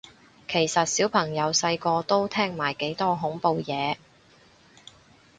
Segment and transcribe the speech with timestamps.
[0.47, 3.97] 其實小朋友細個都聽埋幾多恐怖嘢